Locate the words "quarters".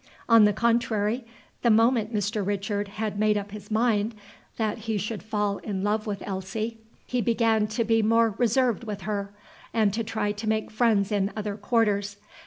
11.55-12.17